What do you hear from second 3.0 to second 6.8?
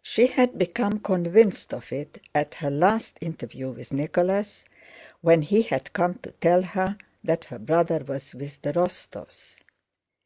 interview with Nicholas, when he had come to tell